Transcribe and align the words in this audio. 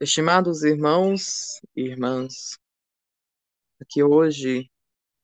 Estimados 0.00 0.62
irmãos 0.62 1.60
e 1.74 1.82
irmãs, 1.82 2.56
aqui 3.80 4.00
hoje 4.00 4.70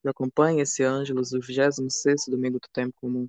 eu 0.02 0.10
acompanho 0.10 0.62
esse 0.62 0.82
Ângelus 0.82 1.30
do 1.30 1.38
26º 1.38 2.28
domingo 2.28 2.58
do 2.58 2.68
tempo 2.72 2.92
comum. 3.00 3.28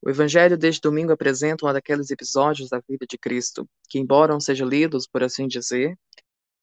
O 0.00 0.08
evangelho 0.08 0.56
deste 0.56 0.80
domingo 0.82 1.10
apresenta 1.10 1.66
um 1.66 1.72
daqueles 1.72 2.12
episódios 2.12 2.68
da 2.68 2.80
vida 2.88 3.06
de 3.10 3.18
Cristo, 3.18 3.68
que 3.88 3.98
embora 3.98 4.32
não 4.32 4.38
sejam 4.38 4.68
lidos, 4.68 5.04
por 5.04 5.24
assim 5.24 5.48
dizer, 5.48 5.98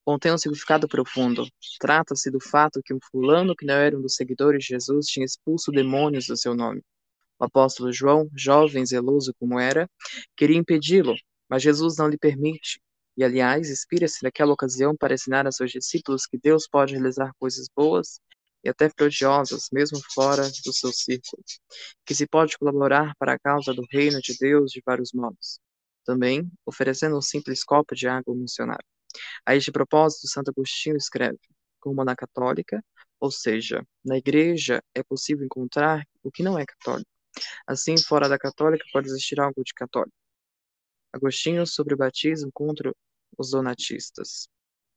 contém 0.05 0.31
um 0.31 0.37
significado 0.37 0.87
profundo. 0.87 1.45
Trata-se 1.77 2.31
do 2.31 2.39
fato 2.39 2.81
que 2.81 2.93
um 2.93 2.99
fulano 3.11 3.53
que 3.53 3.65
não 3.65 3.75
era 3.75 3.97
um 3.97 4.01
dos 4.01 4.15
seguidores 4.15 4.63
de 4.63 4.69
Jesus 4.69 5.07
tinha 5.07 5.25
expulso 5.25 5.73
demônios 5.73 6.27
do 6.27 6.37
seu 6.37 6.55
nome. 6.55 6.81
O 7.37 7.43
apóstolo 7.43 7.91
João, 7.91 8.29
jovem 8.33 8.85
zeloso 8.85 9.33
como 9.37 9.59
era, 9.59 9.89
queria 10.37 10.55
impedi-lo, 10.55 11.13
mas 11.49 11.61
Jesus 11.61 11.97
não 11.97 12.07
lhe 12.07 12.17
permite. 12.17 12.79
E, 13.17 13.23
aliás, 13.23 13.69
inspira-se 13.69 14.23
naquela 14.23 14.53
ocasião 14.53 14.95
para 14.95 15.13
ensinar 15.13 15.47
a 15.47 15.51
seus 15.51 15.71
discípulos 15.71 16.25
que 16.25 16.37
Deus 16.37 16.67
pode 16.67 16.93
realizar 16.93 17.31
coisas 17.39 17.67
boas 17.73 18.19
e 18.63 18.69
até 18.69 18.89
prodigiosas, 18.89 19.69
mesmo 19.71 19.99
fora 20.13 20.43
do 20.65 20.73
seu 20.73 20.91
círculo, 20.91 21.43
que 22.05 22.15
se 22.15 22.27
pode 22.27 22.57
colaborar 22.57 23.15
para 23.17 23.33
a 23.33 23.39
causa 23.39 23.73
do 23.73 23.83
reino 23.91 24.19
de 24.19 24.35
Deus 24.37 24.71
de 24.71 24.81
vários 24.85 25.13
modos. 25.13 25.59
Também, 26.03 26.51
oferecendo 26.65 27.17
um 27.17 27.21
simples 27.21 27.63
copo 27.63 27.95
de 27.95 28.07
água 28.07 28.35
missionária. 28.35 28.85
A 29.45 29.55
este 29.55 29.71
propósito, 29.71 30.27
Santo 30.27 30.51
Agostinho 30.51 30.97
escreve: 30.97 31.39
como 31.79 32.03
na 32.03 32.15
católica, 32.15 32.83
ou 33.19 33.31
seja, 33.31 33.85
na 34.03 34.17
igreja 34.17 34.83
é 34.93 35.03
possível 35.03 35.45
encontrar 35.45 36.03
o 36.23 36.31
que 36.31 36.43
não 36.43 36.57
é 36.59 36.65
católico. 36.65 37.09
Assim, 37.67 37.95
fora 37.97 38.27
da 38.27 38.37
católica 38.37 38.85
pode 38.91 39.07
existir 39.07 39.39
algo 39.39 39.63
de 39.63 39.73
católico. 39.73 40.15
Agostinho 41.15 41.65
sobre 41.65 41.93
o 41.93 41.97
batismo 41.97 42.51
contra 42.53 42.93
os 43.37 43.51
donatistas. 43.51 44.49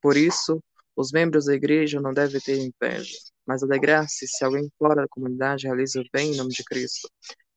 Por 0.03 0.17
isso, 0.17 0.61
os 0.97 1.13
membros 1.13 1.45
da 1.45 1.55
igreja 1.55 2.01
não 2.01 2.13
devem 2.13 2.41
ter 2.41 2.59
inveja, 2.59 3.17
mas 3.47 3.63
alegrar-se 3.63 4.27
se 4.27 4.45
alguém 4.45 4.69
fora 4.77 4.97
da 4.97 5.09
comunidade 5.09 5.69
realiza 5.69 6.01
o 6.01 6.05
bem 6.13 6.33
em 6.33 6.37
nome 6.37 6.51
de 6.51 6.65
Cristo, 6.65 7.09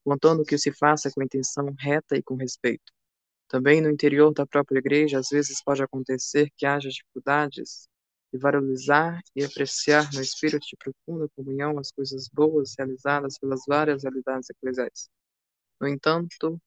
contando 0.04 0.46
que 0.46 0.60
se 0.60 0.72
faça 0.72 1.10
com 1.10 1.24
intenção 1.24 1.74
reta 1.80 2.16
e 2.16 2.22
com 2.22 2.36
respeito. 2.36 2.94
Também 3.48 3.82
no 3.82 3.90
interior 3.90 4.32
da 4.32 4.46
própria 4.46 4.78
igreja, 4.78 5.18
às 5.18 5.30
vezes 5.30 5.64
pode 5.64 5.82
acontecer 5.82 6.52
que 6.56 6.64
haja 6.64 6.88
dificuldades 6.88 7.90
de 8.32 8.38
valorizar 8.40 9.20
e 9.36 9.44
apreciar 9.44 10.08
no 10.14 10.22
espírito 10.22 10.68
de 10.68 10.78
profunda 10.78 11.28
comunhão 11.36 11.80
as 11.80 11.92
coisas 11.92 12.30
boas 12.32 12.76
realizadas 12.78 13.40
pelas 13.40 13.62
várias 13.68 14.04
realidades 14.04 14.52
eclesiais. 14.52 15.10
No 15.80 15.88
entanto, 15.88 16.62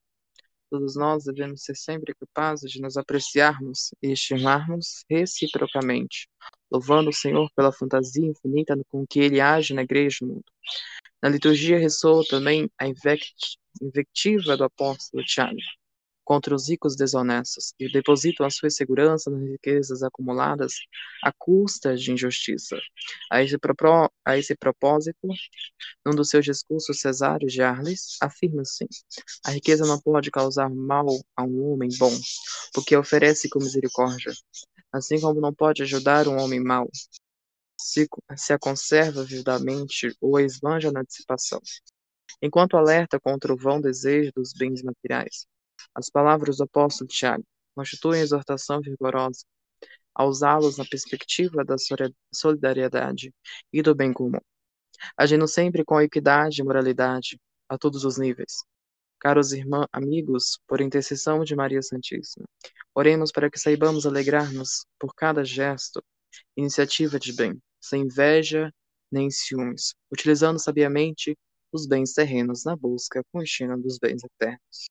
todos 0.74 0.96
nós 0.96 1.22
devemos 1.22 1.62
ser 1.62 1.76
sempre 1.76 2.12
capazes 2.16 2.68
de 2.68 2.80
nos 2.80 2.96
apreciarmos 2.96 3.94
e 4.02 4.10
estimarmos 4.10 5.04
reciprocamente, 5.08 6.28
louvando 6.68 7.10
o 7.10 7.12
Senhor 7.12 7.48
pela 7.54 7.70
fantasia 7.70 8.26
infinita 8.26 8.76
com 8.88 9.06
que 9.06 9.20
Ele 9.20 9.40
age 9.40 9.72
na 9.72 9.82
igreja 9.82 10.18
e 10.20 10.26
no 10.26 10.34
mundo. 10.34 10.44
Na 11.22 11.28
liturgia 11.28 11.78
ressoa 11.78 12.24
também 12.28 12.68
a 12.76 12.88
invectiva 12.88 14.56
do 14.56 14.64
apóstolo 14.64 15.24
Tiago, 15.24 15.56
contra 16.24 16.54
os 16.54 16.68
ricos 16.68 16.96
desonestos, 16.96 17.74
que 17.78 17.90
depositam 17.90 18.46
a 18.46 18.50
sua 18.50 18.70
segurança 18.70 19.30
nas 19.30 19.42
riquezas 19.42 20.02
acumuladas 20.02 20.72
à 21.22 21.32
custa 21.32 21.94
de 21.94 22.12
injustiça. 22.12 22.78
A 23.30 23.42
esse, 23.42 23.58
propó 23.58 24.08
a 24.24 24.38
esse 24.38 24.56
propósito, 24.56 25.28
num 26.04 26.14
dos 26.14 26.30
seus 26.30 26.44
discursos, 26.44 27.00
Cesário 27.00 27.46
de 27.46 27.62
Arles 27.62 28.16
afirma 28.20 28.62
assim: 28.62 28.86
a 29.44 29.50
riqueza 29.50 29.86
não 29.86 30.00
pode 30.00 30.30
causar 30.30 30.70
mal 30.70 31.06
a 31.36 31.44
um 31.44 31.72
homem 31.72 31.90
bom, 31.98 32.12
porque 32.72 32.96
oferece 32.96 33.48
com 33.48 33.58
misericórdia, 33.58 34.32
assim 34.92 35.20
como 35.20 35.40
não 35.40 35.52
pode 35.52 35.82
ajudar 35.82 36.26
um 36.26 36.38
homem 36.40 36.60
mau, 36.60 36.88
se, 37.78 38.08
se 38.36 38.52
a 38.52 38.58
conserva 38.58 39.24
vividamente 39.24 40.16
ou 40.20 40.36
a 40.36 40.42
esbanja 40.42 40.90
na 40.90 41.02
dissipação. 41.02 41.60
Enquanto 42.40 42.76
alerta 42.76 43.20
contra 43.20 43.52
o 43.52 43.56
vão 43.56 43.80
desejo 43.80 44.32
dos 44.34 44.52
bens 44.52 44.82
materiais, 44.82 45.46
as 45.94 46.10
palavras 46.10 46.56
do 46.58 46.64
apóstolo 46.64 47.08
Tiago 47.08 47.44
constituem 47.74 48.20
exortação 48.20 48.80
vigorosa 48.80 49.44
a 50.14 50.24
usá-los 50.24 50.78
na 50.78 50.84
perspectiva 50.84 51.64
da 51.64 51.76
solidariedade 52.32 53.34
e 53.72 53.82
do 53.82 53.94
bem 53.94 54.12
comum, 54.12 54.38
agindo 55.16 55.48
sempre 55.48 55.84
com 55.84 56.00
equidade 56.00 56.60
e 56.60 56.64
moralidade 56.64 57.38
a 57.68 57.76
todos 57.76 58.04
os 58.04 58.16
níveis. 58.16 58.64
Caros 59.18 59.52
irmãos, 59.52 59.88
amigos, 59.92 60.60
por 60.68 60.80
intercessão 60.80 61.42
de 61.42 61.56
Maria 61.56 61.82
Santíssima, 61.82 62.46
oremos 62.94 63.32
para 63.32 63.50
que 63.50 63.58
saibamos 63.58 64.06
alegrar-nos 64.06 64.86
por 64.98 65.14
cada 65.14 65.44
gesto, 65.44 66.02
iniciativa 66.56 67.18
de 67.18 67.32
bem, 67.32 67.60
sem 67.80 68.02
inveja 68.02 68.72
nem 69.10 69.30
ciúmes, 69.30 69.94
utilizando 70.10 70.58
sabiamente 70.58 71.36
os 71.72 71.86
bens 71.86 72.12
terrenos 72.12 72.64
na 72.64 72.76
busca 72.76 73.22
contínua 73.32 73.76
dos 73.76 73.98
bens 73.98 74.22
eternos. 74.24 74.90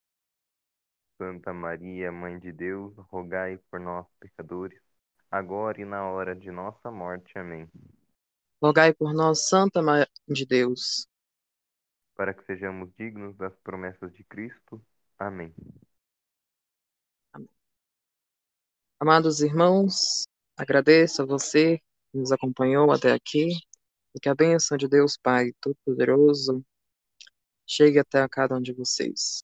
Santa 1.21 1.53
Maria, 1.53 2.11
Mãe 2.11 2.39
de 2.39 2.51
Deus, 2.51 2.95
rogai 3.11 3.59
por 3.69 3.79
nós, 3.79 4.07
pecadores, 4.19 4.81
agora 5.29 5.79
e 5.79 5.85
na 5.85 6.09
hora 6.09 6.35
de 6.35 6.49
nossa 6.49 6.89
morte. 6.89 7.37
Amém. 7.37 7.69
Rogai 8.59 8.91
por 8.91 9.13
nós, 9.13 9.47
Santa 9.47 9.83
Mãe 9.83 10.03
de 10.27 10.47
Deus, 10.47 11.07
para 12.15 12.33
que 12.33 12.43
sejamos 12.43 12.91
dignos 12.97 13.37
das 13.37 13.55
promessas 13.59 14.11
de 14.13 14.23
Cristo. 14.23 14.83
Amém. 15.19 15.53
Amém. 17.31 17.49
Amados 18.99 19.41
irmãos, 19.41 20.23
agradeço 20.57 21.21
a 21.21 21.25
você 21.25 21.77
que 22.11 22.17
nos 22.17 22.31
acompanhou 22.31 22.91
até 22.91 23.11
aqui 23.11 23.49
e 24.15 24.19
que 24.19 24.27
a 24.27 24.33
bênção 24.33 24.75
de 24.75 24.87
Deus 24.87 25.17
Pai 25.21 25.51
Todo-Poderoso 25.61 26.65
chegue 27.67 27.99
até 27.99 28.23
a 28.23 28.27
cada 28.27 28.55
um 28.55 28.61
de 28.61 28.73
vocês. 28.73 29.43